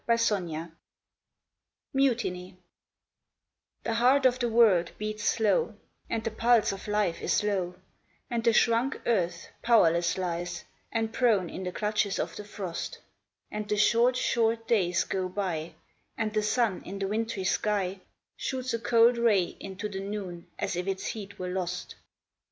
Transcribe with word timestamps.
66 0.09 0.41
MUTINY 0.41 0.71
MUTINY 1.93 2.57
^TMIE 3.85 3.93
heart 3.93 4.25
of 4.25 4.39
the 4.39 4.49
world 4.49 4.91
beats 4.97 5.23
slow, 5.25 5.75
And 6.09 6.23
the 6.23 6.31
pulse 6.31 6.71
of 6.71 6.87
life 6.87 7.21
is 7.21 7.43
low, 7.43 7.75
And 8.27 8.43
the 8.43 8.51
shrunk 8.51 8.99
earth 9.05 9.49
powerless 9.61 10.17
lies, 10.17 10.63
and 10.91 11.13
prone 11.13 11.51
in 11.51 11.63
the 11.63 11.71
clutches 11.71 12.17
of 12.17 12.35
the 12.35 12.43
frost; 12.43 12.97
And 13.51 13.69
the 13.69 13.77
short, 13.77 14.15
short 14.17 14.67
days 14.67 15.03
go 15.03 15.29
by, 15.29 15.75
And 16.17 16.33
the 16.33 16.41
sun 16.41 16.81
in 16.83 16.97
the 16.97 17.07
wintry 17.07 17.43
sky 17.43 17.99
Shoots 18.35 18.73
a 18.73 18.79
cold 18.79 19.19
ray 19.19 19.55
into 19.59 19.87
the 19.87 19.99
noon 19.99 20.47
as 20.57 20.75
if 20.75 20.87
its 20.87 21.05
heat 21.05 21.37
were 21.37 21.49
lost. 21.49 21.93